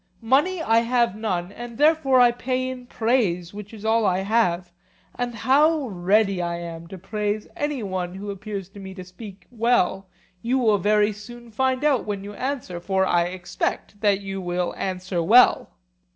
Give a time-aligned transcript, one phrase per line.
[0.23, 4.71] Money I have none, and therefore I pay in praise, which is all I have;
[5.13, 9.45] and how ready I am to praise any one who appears to me to speak
[9.51, 10.07] well
[10.41, 14.73] you will very soon find out when you answer; for I expect that you will
[14.75, 15.69] answer well.